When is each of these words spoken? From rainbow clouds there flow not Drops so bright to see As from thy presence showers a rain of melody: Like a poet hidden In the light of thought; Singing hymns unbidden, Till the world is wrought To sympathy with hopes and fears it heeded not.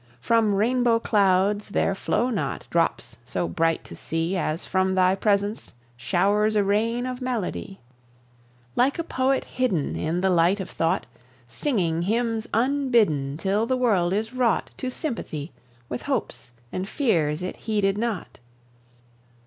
From 0.19 0.55
rainbow 0.55 0.97
clouds 0.99 1.69
there 1.69 1.93
flow 1.93 2.31
not 2.31 2.65
Drops 2.71 3.17
so 3.23 3.47
bright 3.47 3.83
to 3.83 3.95
see 3.95 4.35
As 4.35 4.65
from 4.65 4.95
thy 4.95 5.13
presence 5.13 5.73
showers 5.95 6.55
a 6.55 6.63
rain 6.63 7.05
of 7.05 7.21
melody: 7.21 7.81
Like 8.75 8.97
a 8.97 9.03
poet 9.03 9.43
hidden 9.43 9.95
In 9.95 10.21
the 10.21 10.31
light 10.31 10.59
of 10.59 10.71
thought; 10.71 11.05
Singing 11.47 12.01
hymns 12.01 12.47
unbidden, 12.51 13.37
Till 13.37 13.67
the 13.67 13.77
world 13.77 14.11
is 14.11 14.33
wrought 14.33 14.71
To 14.77 14.89
sympathy 14.89 15.51
with 15.87 16.01
hopes 16.01 16.49
and 16.71 16.89
fears 16.89 17.43
it 17.43 17.57
heeded 17.57 17.95
not. 17.95 18.39